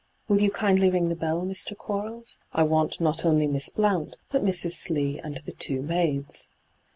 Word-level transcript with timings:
'Will 0.27 0.39
you 0.41 0.49
kindly 0.49 0.89
ring 0.89 1.09
the 1.09 1.15
bell, 1.15 1.43
Mr. 1.43 1.77
Quarles? 1.77 2.39
I 2.51 2.63
want 2.63 2.99
not 2.99 3.23
only 3.23 3.45
Miss 3.45 3.69
Blouot, 3.69 4.17
but 4.31 4.43
Mrs. 4.43 4.71
Slee 4.71 5.19
and 5.19 5.37
the 5.45 5.51
two 5.51 5.83
maids.' 5.83 6.47